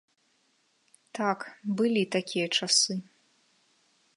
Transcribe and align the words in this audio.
Так, 1.17 1.39
былі 1.81 2.03
такія 2.15 2.47
часы. 2.61 2.93